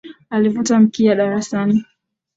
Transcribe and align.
Alivuta 0.29 0.79
mkia 0.79 1.15
darasani 1.15 1.85